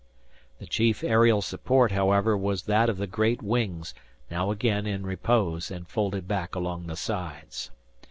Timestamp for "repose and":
5.05-5.87